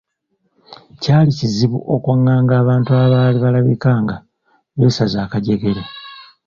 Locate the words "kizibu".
1.37-1.77